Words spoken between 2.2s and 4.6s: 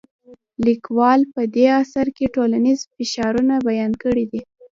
ټولنیز فشارونه بیان کړي دي.